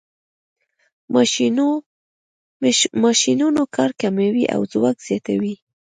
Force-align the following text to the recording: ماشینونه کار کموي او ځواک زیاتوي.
ماشینونه 3.03 3.63
کار 3.75 3.91
کموي 4.01 4.45
او 4.55 4.61
ځواک 4.71 4.97
زیاتوي. 5.07 5.55